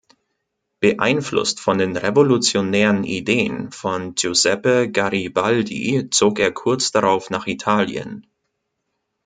[0.79, 8.25] Beeinflusst von den revolutionären Ideen von Giuseppe Garibaldi zog er kurz darauf nach Italien.